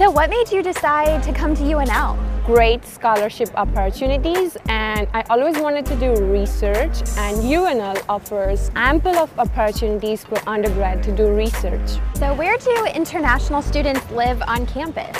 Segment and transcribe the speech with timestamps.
[0.00, 2.16] So what made you decide to come to UNL?
[2.46, 9.38] Great scholarship opportunities and I always wanted to do research and UNL offers ample of
[9.38, 12.00] opportunities for undergrad to do research.
[12.14, 15.18] So where do international students live on campus?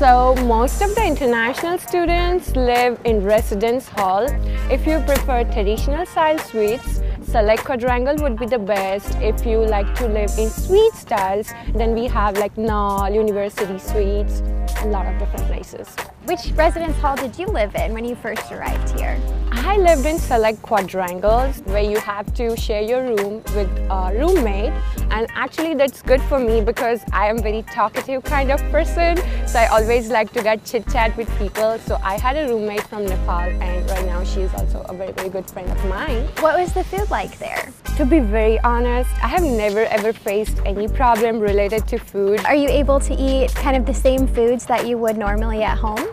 [0.00, 4.26] So most of the international students live in residence hall.
[4.68, 7.01] If you prefer traditional style suites,
[7.32, 9.16] Selleck Quadrangle would be the best.
[9.22, 14.42] If you like to live in suite styles, then we have like Knoll, University Suites,
[14.82, 15.88] a lot of different places.
[16.26, 19.18] Which residence hall did you live in when you first arrived here?
[19.50, 24.74] I lived in Selleck quadrangles where you have to share your room with a roommate
[25.22, 29.58] and actually that's good for me because I am very talkative kind of person so
[29.58, 33.06] I always like to get chit chat with people so I had a roommate from
[33.06, 36.26] Nepal and right now she is also a very very good friend of mine.
[36.40, 37.72] What was the food like there?
[37.98, 42.44] To be very honest, I have never ever faced any problem related to food.
[42.46, 45.78] Are you able to eat kind of the same foods that you would normally at
[45.78, 46.08] home?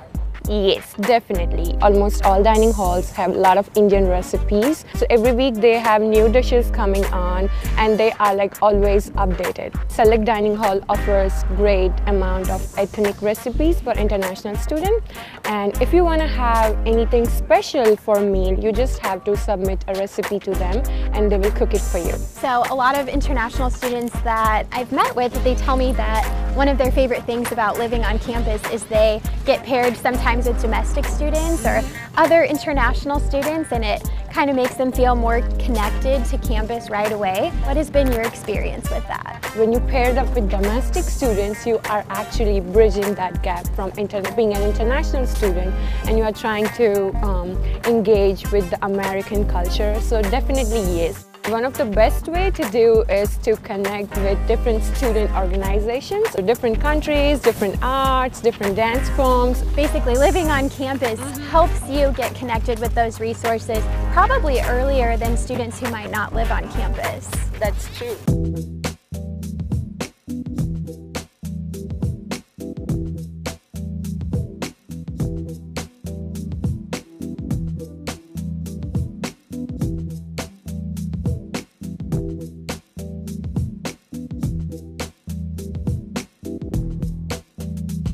[0.49, 1.77] Yes, definitely.
[1.79, 4.83] Almost all dining halls have a lot of Indian recipes.
[4.95, 9.73] So every week they have new dishes coming on and they are like always updated.
[9.89, 15.05] Selleck Dining Hall offers great amount of ethnic recipes for international students.
[15.43, 19.85] And if you want to have anything special for meal, you just have to submit
[19.87, 20.81] a recipe to them
[21.13, 22.13] and they will cook it for you.
[22.13, 26.67] So a lot of international students that I've met with, they tell me that one
[26.67, 30.61] of their favorite things about living on campus is they get paired sometimes sometimes with
[30.61, 31.81] domestic students or
[32.17, 37.11] other international students and it kind of makes them feel more connected to campus right
[37.11, 37.51] away.
[37.65, 39.43] What has been your experience with that?
[39.55, 44.53] When you paired up with domestic students, you are actually bridging that gap from being
[44.53, 45.73] an international student
[46.05, 47.51] and you are trying to um,
[47.85, 49.99] engage with the American culture.
[50.01, 51.28] So definitely yes.
[51.49, 56.43] One of the best way to do is to connect with different student organizations, so
[56.43, 59.63] different countries, different arts, different dance forms.
[59.75, 61.41] Basically living on campus mm-hmm.
[61.45, 63.83] helps you get connected with those resources
[64.13, 67.27] probably earlier than students who might not live on campus.
[67.59, 68.15] That's true.